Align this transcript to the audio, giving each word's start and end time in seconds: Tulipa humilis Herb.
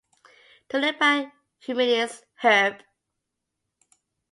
Tulipa 0.69 1.09
humilis 1.67 2.17
Herb. 2.47 2.83